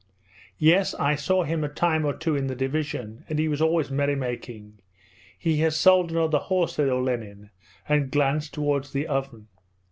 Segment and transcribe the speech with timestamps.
[0.57, 4.15] "''Yes, I saw him a time or two in the division, he was always merry
[4.15, 4.79] making.
[5.37, 7.51] He has sold another horse,' said Olenin,
[7.87, 9.47] and glanced towards the oven.